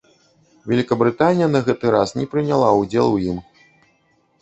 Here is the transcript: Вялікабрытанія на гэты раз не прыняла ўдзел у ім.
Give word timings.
Вялікабрытанія 0.71 1.51
на 1.53 1.63
гэты 1.69 1.85
раз 1.99 2.17
не 2.19 2.25
прыняла 2.35 2.73
ўдзел 2.81 3.07
у 3.15 3.25
ім. 3.31 3.37